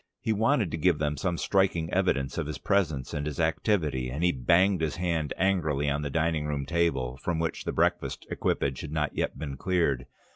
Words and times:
He 0.19 0.33
wanted 0.33 0.71
to 0.71 0.77
give 0.77 0.97
them 0.97 1.15
some 1.15 1.37
striking 1.37 1.93
evidence 1.93 2.39
of 2.39 2.47
his 2.47 2.57
presence 2.57 3.13
and 3.13 3.27
his 3.27 3.39
activity, 3.39 4.09
and 4.09 4.23
he 4.23 4.31
banged 4.31 4.81
his 4.81 4.95
hand 4.95 5.31
angrily 5.37 5.91
on 5.91 6.01
the 6.01 6.09
dining 6.09 6.47
room 6.47 6.65
table, 6.65 7.17
from 7.17 7.37
which 7.37 7.65
the 7.65 7.71
breakfast 7.71 8.25
equipage 8.31 8.81
had 8.81 8.91
not 8.91 9.13
yet 9.15 9.37
been 9.37 9.57
cleared. 9.57 10.07